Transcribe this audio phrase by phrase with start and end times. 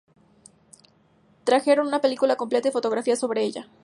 [1.43, 3.67] Trajeron una película completa y fotografías sobre ella.